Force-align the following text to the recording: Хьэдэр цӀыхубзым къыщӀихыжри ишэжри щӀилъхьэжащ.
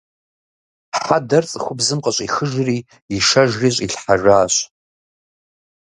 Хьэдэр 1.03 1.43
цӀыхубзым 1.51 1.99
къыщӀихыжри 2.03 2.77
ишэжри 3.15 3.69
щӀилъхьэжащ. 3.75 4.55